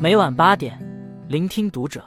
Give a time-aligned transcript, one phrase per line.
[0.00, 0.78] 每晚八点，
[1.28, 2.04] 聆听读者。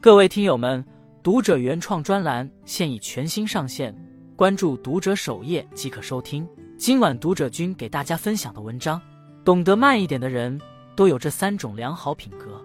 [0.00, 0.82] 各位听友们，
[1.22, 3.94] 读者原创专栏现已全新上线，
[4.34, 6.48] 关注读者首页即可收听。
[6.78, 8.98] 今晚读者君给大家分享的文章：
[9.44, 10.58] 懂得慢一点的人，
[10.96, 12.58] 都有这三种良好品格。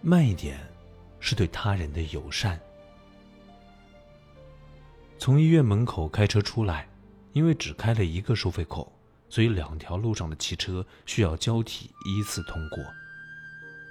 [0.00, 0.58] 慢一点，
[1.20, 2.58] 是对他人的友善。
[5.18, 6.88] 从医院门口开车出来，
[7.32, 8.92] 因为只开了一个收费口。
[9.28, 12.84] 所以，两条路上的汽车需要交替依次通过。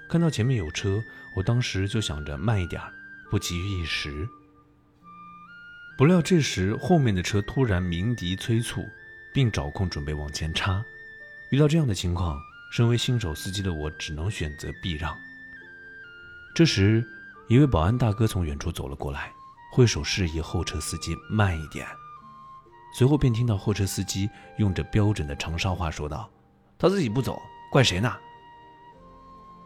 [0.09, 1.01] 看到前面有车，
[1.35, 2.81] 我当时就想着慢一点
[3.29, 4.27] 不急于一时。
[5.97, 8.85] 不料这时后面的车突然鸣笛催促，
[9.33, 10.83] 并找空准备往前插。
[11.51, 12.39] 遇到这样的情况，
[12.71, 15.15] 身为新手司机的我只能选择避让。
[16.53, 17.05] 这时，
[17.47, 19.31] 一位保安大哥从远处走了过来，
[19.71, 21.87] 挥手示意后车司机慢一点。
[22.97, 26.29] 随后便听到货车司机用着标准的长沙话说道
[26.79, 27.37] ：“他自己不走，
[27.69, 28.09] 怪谁呢？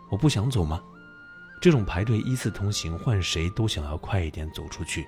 [0.10, 0.82] 我不想走吗？
[1.62, 5.08] 这种排队依次通行，换谁都想要快一点走出去。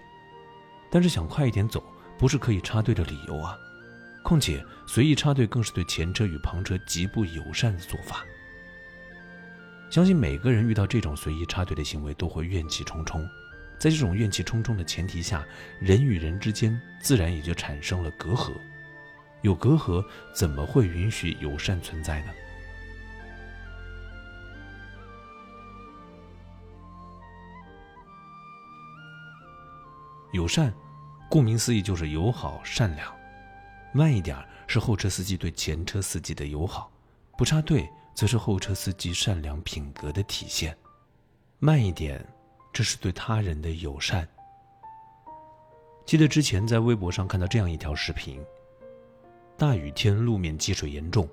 [0.91, 1.83] 但是想快一点走，
[2.15, 3.57] 不是可以插队的理由啊！
[4.23, 8.23] 况且随意插队更是对前车与旁车极不友善的做法。
[9.89, 13.27] 相信每个人遇到这种随意插队的行为，都会怨气冲冲。”
[13.81, 15.43] 在这种怨气冲冲的前提下，
[15.79, 18.53] 人与人之间自然也就产生了隔阂。
[19.41, 22.31] 有隔阂，怎么会允许友善存在呢？
[30.31, 30.71] 友善，
[31.27, 33.11] 顾名思义就是友好善良。
[33.95, 34.37] 慢一点
[34.67, 36.91] 是后车司机对前车司机的友好，
[37.35, 40.77] 不插队则是后车司机善良品格的体现。
[41.57, 42.23] 慢一点。
[42.73, 44.27] 这是对他人的友善。
[46.05, 48.43] 记得之前在微博上看到这样一条视频：
[49.57, 51.29] 大雨天路面积水严重，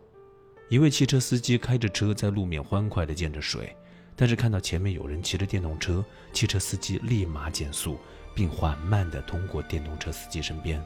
[0.69, 3.75] 一位汽车司机开着车在路面欢快地溅着水，
[4.15, 7.99] 但是看到前面有人骑着电动车，汽车司机立马减速，
[8.35, 10.81] 并缓慢地通过电动车司机身边，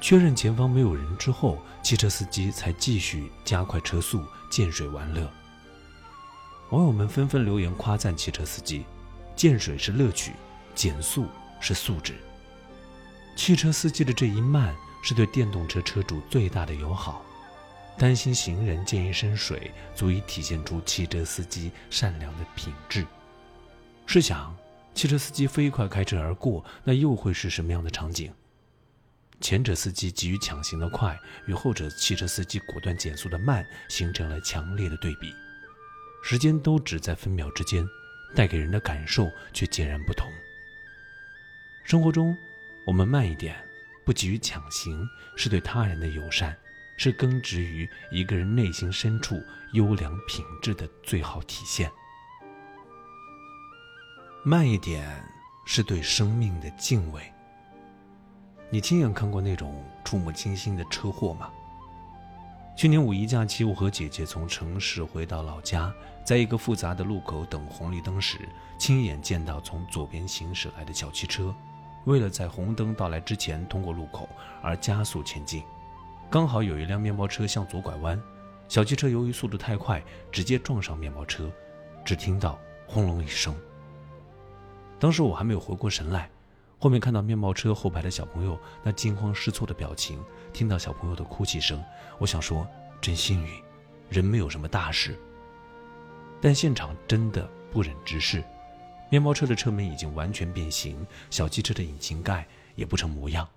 [0.00, 5.28] 确认前方没有人之后，汽车司机才继续加快车速见水玩乐。
[6.70, 8.84] 网友们纷纷留言夸赞汽车司机。
[9.36, 10.32] 见水是乐趣，
[10.74, 11.26] 减速
[11.60, 12.14] 是素质。
[13.36, 17.24] 汽车司机的这一慢，是对电动车车主最大的友好。
[17.96, 23.06] 担心行人溅一身水，足以体现出汽车司机善良的品质。
[24.06, 24.54] 试想，
[24.94, 28.32] 汽车司机飞快开车而过，那又会是什么样的场景？
[29.40, 35.32] 前者司机急于抢行的快，与后者汽车司机果断减速的慢，形成了强烈的对比。
[36.22, 37.86] 时间都只在分秒之间。
[38.34, 40.30] 带给人的感受却截然不同。
[41.84, 42.36] 生活中，
[42.86, 43.56] 我们慢一点，
[44.04, 45.06] 不急于抢行，
[45.36, 46.56] 是对他人的友善，
[46.96, 49.42] 是根植于一个人内心深处
[49.72, 51.90] 优良品质的最好体现。
[54.42, 55.24] 慢一点，
[55.64, 57.22] 是对生命的敬畏。
[58.70, 61.50] 你亲眼看过那种触目惊心的车祸吗？
[62.76, 71.54] 去年五一假期，我和姐姐从城市回到老家，在一个复杂的路口等红绿灯时，亲眼见到从左边行驶来的小汽车，
[72.04, 74.28] 为了在红灯到来之前通过路口
[74.60, 75.62] 而加速前进。
[76.28, 78.20] 刚好有一辆面包车向左拐弯，
[78.68, 80.02] 小汽车由于速度太快，
[80.32, 81.48] 直接撞上面包车，
[82.04, 82.58] 只听到
[82.88, 83.54] 轰隆一声。
[84.98, 86.28] 当时我还没有回过神来。
[86.84, 90.22] 后面看到面包车后排的小朋友那惊慌失措的表情，
[90.52, 91.82] 听到小朋友的哭泣声，
[92.18, 92.68] 我想说
[93.00, 93.50] 真幸运，
[94.10, 95.18] 人没有什么大事。
[96.42, 98.44] 但现场真的不忍直视，
[99.08, 103.48] 面包车的车门已经完全变形，小汽车的引擎盖也不成模样。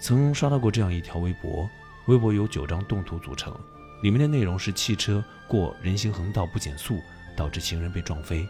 [0.00, 1.68] 曾刷到过这样一条微博。
[2.06, 3.54] 微博由九张动图组成，
[4.02, 6.98] 里面的内容是汽车过人行横道不减速，
[7.36, 8.46] 导致行人被撞飞；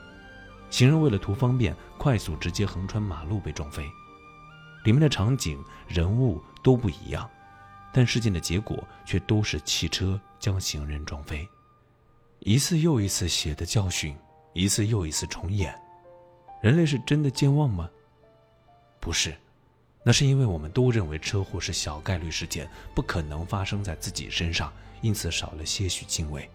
[0.70, 3.84] 行人为了图方便，快速直接横穿马路被撞飞。
[4.84, 7.28] 里面的场景、人物都不一样，
[7.92, 11.46] 但事件的结果却都是汽车将行人撞飞。
[12.38, 14.16] 一次又一次血的教训，
[14.54, 15.78] 一次又一次重演。
[16.62, 17.90] 人类是真的健忘吗？
[19.00, 19.36] 不是。
[20.02, 26.48] 那是因为我们都认为车祸是小概率事件，不可能发生在自己身上，因此少了些许敬畏。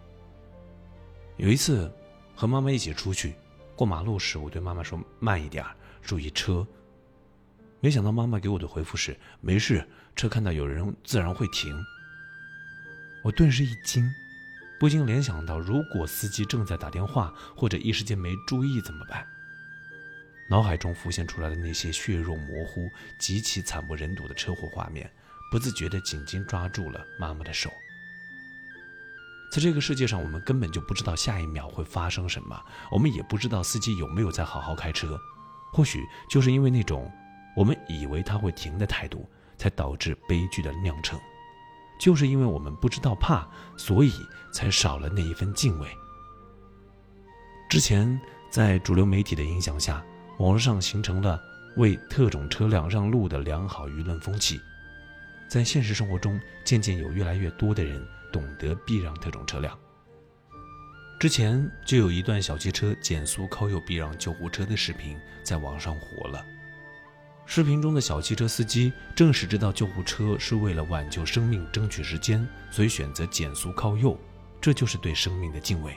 [1.38, 1.92] 有一次，
[2.36, 3.36] 和妈妈一起出去
[3.76, 5.64] 过马路时，我对妈妈说：“慢一点，
[6.02, 6.66] 注意车。”
[7.82, 11.72] 没想到妈妈给我的回复是：“没事，车看到有人自然会停。”
[13.24, 14.10] 我顿时一惊，
[14.80, 19.28] 不禁联想到，如果司机正在打电话，或者一时间没注意怎么办？
[20.48, 25.10] 脑海中浮现出来的那些血肉模糊、极其惨不忍睹的车祸画面，
[25.52, 27.72] 不自觉地紧紧抓住了妈妈的手。
[29.52, 32.62] 在这个世界上，我们根本就不知道下一秒会发生什么，
[32.92, 35.18] 我们也不知道司机有没有在好好开车。
[35.72, 37.12] 或许就是因为那种
[37.56, 39.28] 我们以为他会停的态度，
[39.58, 41.20] 才导致悲剧的酿成。
[41.98, 43.48] 就是因为我们不知道怕，
[43.78, 44.12] 所以
[44.52, 45.88] 才少了那一份敬畏。
[47.70, 48.20] 之前
[48.50, 50.04] 在主流媒体的影响下，
[50.38, 51.42] 网络上形成了
[51.78, 54.60] 为特种车辆让路的良好舆论风气，
[55.48, 59.78] 在现实生活中，渐渐有越来越多的人懂得避让特种车辆。
[61.18, 66.44] 之前就有一段小汽车减速靠右避让救护车的视频在网上火了。
[67.46, 74.20] 视频中的小汽车司机正是知道救护车是为了挽救生命、争取时间，所以选择减速靠右，
[74.60, 75.96] 这就是对生命的敬畏。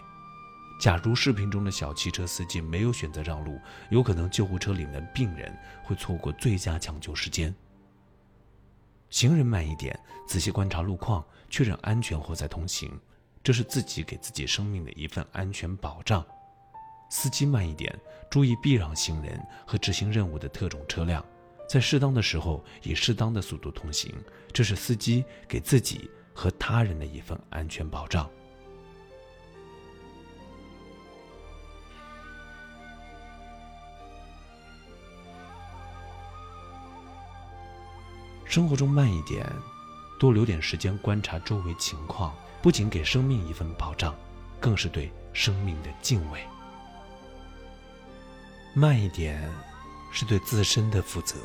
[0.79, 3.61] 假如视频中的小汽车司机没有选择让路，
[3.91, 5.53] 有可能救护车里面的病人
[5.83, 7.53] 会错过最佳抢救时间。
[9.11, 12.97] 行人慢一点，仔细观察路况，确认安全后再通行，
[13.43, 16.25] 这是自己给自己生命的一份安全保障。
[17.11, 17.99] 司机慢一点，
[18.31, 21.25] 注意避让行人和执行任务的特种车辆。
[21.69, 24.15] 在适当的时候以适当的速度通行，
[24.53, 28.31] 这是司机给自己和他人的一份安全保障。
[38.59, 39.49] 生活中慢一点，
[40.19, 44.13] 多留点时间观察周围情况，不仅给生命一份保障，
[44.59, 46.41] 更是对生命的敬畏。
[48.75, 49.49] 慢一点，
[50.11, 51.37] 是对自身的负责。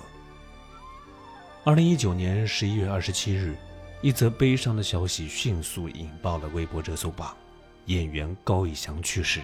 [1.63, 3.55] 二零一九年十一月二十七日，
[4.01, 7.37] 一则悲伤的消息迅速引爆了微博热搜榜：
[7.85, 9.39] 演员高以翔去世。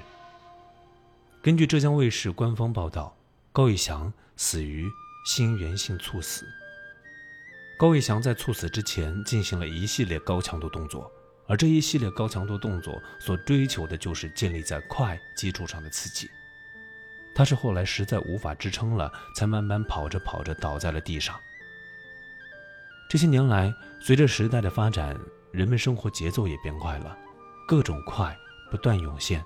[1.44, 3.16] 根据浙江卫视官方报道，
[3.52, 4.90] 高以翔死于
[5.28, 6.48] 心源性猝死。
[7.80, 11.10] 高以翔在猝死之前进行了一系列高强度动作，
[11.48, 16.30] 而这一系列高强度动作所追求的就是建立在快基础上的刺激。
[17.34, 21.40] 他是后来实在无法支撑了，才慢慢跑着跑着倒在了地上。
[23.10, 25.18] 这些年来，随着时代的发展，
[25.54, 27.18] 人们生活节奏也变快了，
[27.66, 28.38] 各种快
[28.70, 29.42] 不断涌现。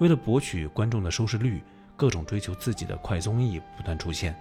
[0.00, 1.62] 为了博取观众的收视率，
[1.96, 4.36] 各种追求刺激的快综艺不断出现。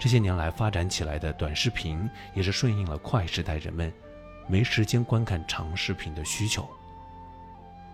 [0.00, 3.92] 这些年来发展起来的短视频，也是顺应了快时代人们
[4.48, 6.66] 没时间观看长视频的需求。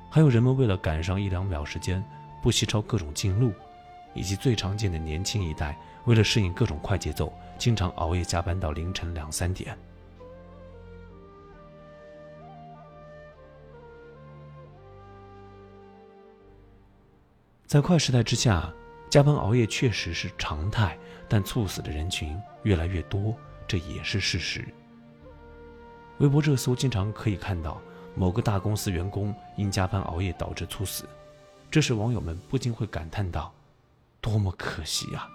[0.09, 2.03] 还有人们为了赶上一两秒时间，
[2.41, 3.53] 不惜抄各种近路，
[4.15, 7.33] 以及最常见的年轻一代为了适应各种快节奏。
[7.59, 9.77] 经常熬夜加班到凌晨两三点，
[17.67, 18.73] 在快时代之下，
[19.17, 20.95] 加班熬夜确实是常态，
[21.27, 23.35] 但猝死的人群越来越多，
[23.67, 24.63] 这也是事实。
[26.19, 27.81] 微博热搜经常可以看到
[28.15, 31.09] 某个大公司员工因加班熬夜导致猝死，
[31.71, 33.51] 这时网友们不禁会感叹道
[34.21, 35.27] ：“多么可惜呀！”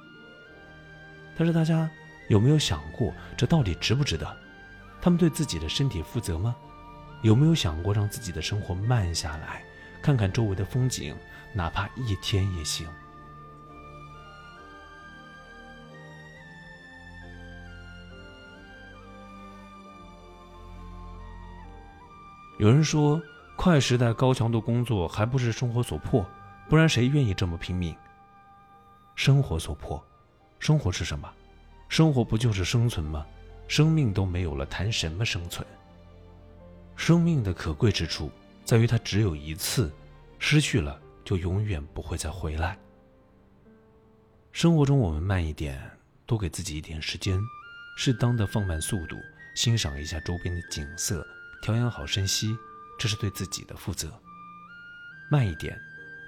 [1.36, 1.90] 但是大家。
[2.28, 4.38] 有没有想过，这到底值不值得？
[5.02, 6.56] 他们对自己的身体负责吗？
[7.24, 9.66] 有没有想过让自己的生活慢下来，
[10.04, 11.16] 看看周围的风景，
[11.52, 12.88] 哪怕一天也行？
[22.58, 23.22] 有人说，
[23.56, 26.26] 快时代高强度工作还不是生活所迫，
[26.70, 27.96] 不然谁愿意这么拼命？
[29.16, 30.04] 生活所迫，
[30.60, 31.32] 生活是什么？
[31.90, 33.26] 生活不就是生存吗？
[33.68, 35.66] 生命都没有了，谈什么生存？
[36.96, 38.32] 生命的可贵之处
[38.64, 39.92] 在于它只有一次，
[40.38, 42.78] 失去了就永远不会再回来。
[44.52, 45.82] 生活中我们慢一点，
[46.26, 47.40] 多给自己一点时间，
[47.98, 49.16] 适当的放慢速度，
[49.56, 51.26] 欣赏一下周边的景色，
[51.62, 52.58] 调养好身心，
[53.00, 54.12] 这是对自己的负责。
[55.30, 55.80] 慢一点，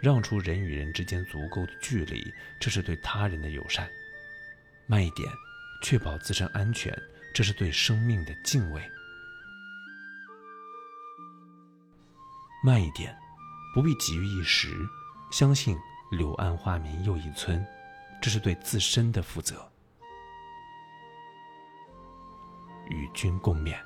[0.01, 2.23] 让出人与人之间足够的距离，
[2.59, 3.89] 这是对他人的友善。
[4.87, 5.27] 慢一点。
[5.85, 6.97] 确保自身安全，
[7.35, 8.81] 这是对生命的敬畏。
[12.63, 13.13] 慢一点，
[13.75, 14.73] 不必急于一时，
[15.29, 15.77] 相信
[16.09, 17.61] 柳暗花明又一村，
[18.21, 19.69] 这是对自身的负责。
[22.87, 23.77] 与君共勉。